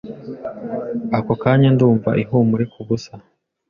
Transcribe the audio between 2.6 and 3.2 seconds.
kubusa